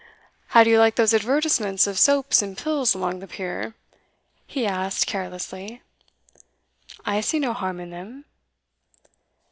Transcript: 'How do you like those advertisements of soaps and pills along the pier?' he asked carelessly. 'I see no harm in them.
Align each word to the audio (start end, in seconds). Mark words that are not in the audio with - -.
'How 0.47 0.63
do 0.63 0.71
you 0.71 0.79
like 0.79 0.95
those 0.95 1.13
advertisements 1.13 1.85
of 1.85 1.99
soaps 1.99 2.41
and 2.41 2.57
pills 2.57 2.95
along 2.95 3.19
the 3.19 3.27
pier?' 3.27 3.75
he 4.47 4.65
asked 4.65 5.05
carelessly. 5.05 5.83
'I 7.05 7.21
see 7.21 7.37
no 7.37 7.53
harm 7.53 7.79
in 7.79 7.91
them. 7.91 8.25